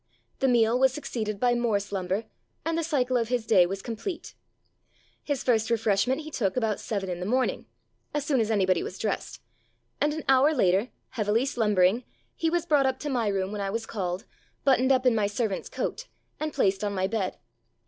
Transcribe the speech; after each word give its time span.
The 0.39 0.47
meal 0.47 0.79
was 0.79 0.91
succeeded 0.91 1.39
by 1.39 1.53
more 1.53 1.79
slumber, 1.79 2.25
and 2.65 2.75
the 2.75 2.81
cycle 2.83 3.17
of 3.17 3.27
his 3.27 3.45
day 3.45 3.67
was 3.67 3.83
complete. 3.83 4.33
His 5.23 5.43
first 5.43 5.69
refreshment 5.69 6.21
he 6.21 6.31
took 6.31 6.57
about 6.57 6.79
seven 6.79 7.07
in 7.07 7.19
the 7.19 7.25
morning— 7.27 7.67
as 8.15 8.25
soon 8.25 8.39
as 8.41 8.49
anybody 8.49 8.81
was 8.81 8.97
dressed— 8.97 9.41
and 10.01 10.11
an 10.11 10.23
hour 10.27 10.55
later, 10.55 10.89
heavily 11.09 11.45
slumbering, 11.45 12.03
he 12.35 12.49
was 12.49 12.65
brought 12.65 12.87
up 12.87 12.97
to 13.01 13.09
my 13.11 13.27
room 13.27 13.51
when 13.51 13.61
I 13.61 13.69
was 13.69 13.85
called, 13.85 14.25
buttoned 14.63 14.91
up 14.91 15.05
in 15.05 15.13
my 15.13 15.27
servant's 15.27 15.69
coat, 15.69 16.07
and 16.39 16.51
placed 16.51 16.83
on 16.83 16.95
my 16.95 17.05
bed. 17.05 17.37